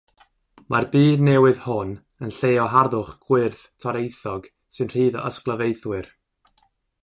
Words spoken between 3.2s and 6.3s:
gwyrdd toreithiog sy'n rhydd o ysglyfaethwyr.